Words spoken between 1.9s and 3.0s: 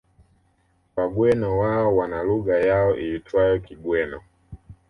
wana lugha yao